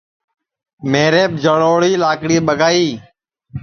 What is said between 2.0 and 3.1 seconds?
لاکڑی ٻگائی